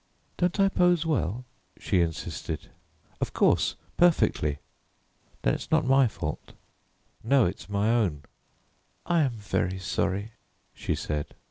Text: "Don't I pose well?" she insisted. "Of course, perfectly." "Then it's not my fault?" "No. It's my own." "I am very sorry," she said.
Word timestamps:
"Don't 0.35 0.59
I 0.59 0.67
pose 0.67 1.05
well?" 1.05 1.45
she 1.79 2.01
insisted. 2.01 2.71
"Of 3.21 3.33
course, 3.33 3.75
perfectly." 3.97 4.57
"Then 5.43 5.53
it's 5.53 5.69
not 5.69 5.85
my 5.85 6.07
fault?" 6.07 6.53
"No. 7.23 7.45
It's 7.45 7.69
my 7.69 7.91
own." 7.91 8.23
"I 9.05 9.21
am 9.21 9.33
very 9.33 9.77
sorry," 9.77 10.31
she 10.73 10.95
said. 10.95 11.35